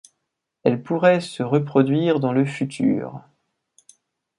[0.63, 3.21] Elle pourrait se reproduire dans le futur.